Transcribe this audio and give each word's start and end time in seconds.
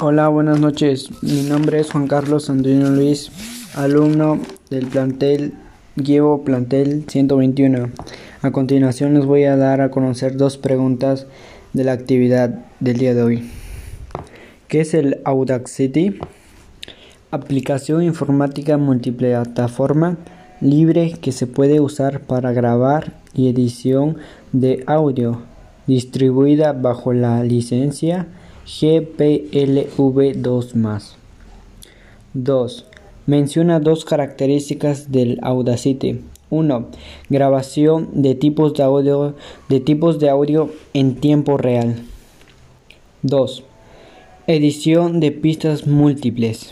Hola, 0.00 0.28
buenas 0.28 0.60
noches. 0.60 1.10
Mi 1.22 1.42
nombre 1.42 1.80
es 1.80 1.90
Juan 1.90 2.06
Carlos 2.06 2.48
Antonio 2.50 2.88
Luis, 2.90 3.32
alumno 3.74 4.38
del 4.70 4.86
plantel 4.86 5.54
Llevo 5.96 6.44
Plantel 6.44 7.02
121. 7.08 7.90
A 8.42 8.50
continuación 8.52 9.14
les 9.14 9.26
voy 9.26 9.42
a 9.42 9.56
dar 9.56 9.80
a 9.80 9.90
conocer 9.90 10.36
dos 10.36 10.56
preguntas 10.56 11.26
de 11.72 11.82
la 11.82 11.94
actividad 11.94 12.64
del 12.78 12.98
día 12.98 13.12
de 13.12 13.22
hoy. 13.24 13.50
¿Qué 14.68 14.82
es 14.82 14.94
el 14.94 15.20
Audacity? 15.24 16.20
Aplicación 17.32 18.04
informática 18.04 18.76
multiplataforma 18.78 20.16
libre 20.60 21.14
que 21.20 21.32
se 21.32 21.48
puede 21.48 21.80
usar 21.80 22.20
para 22.20 22.52
grabar 22.52 23.14
y 23.34 23.48
edición 23.48 24.18
de 24.52 24.84
audio, 24.86 25.42
distribuida 25.88 26.72
bajo 26.72 27.12
la 27.12 27.42
licencia 27.42 28.28
GPLv2+. 28.68 31.14
2. 32.34 32.84
Menciona 33.26 33.80
dos 33.80 34.04
características 34.04 35.10
del 35.10 35.38
Audacity. 35.42 36.20
1. 36.50 36.86
Grabación 37.30 38.22
de 38.22 38.34
tipos 38.34 38.74
de 38.74 38.82
audio 38.82 39.34
de 39.70 39.80
tipos 39.80 40.18
de 40.18 40.28
audio 40.28 40.70
en 40.92 41.14
tiempo 41.16 41.56
real. 41.56 41.96
2. 43.22 43.64
Edición 44.46 45.20
de 45.20 45.32
pistas 45.32 45.86
múltiples. 45.86 46.68